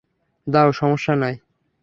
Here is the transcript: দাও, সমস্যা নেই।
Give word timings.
দাও, 0.47 0.69
সমস্যা 0.71 1.13
নেই। 1.15 1.35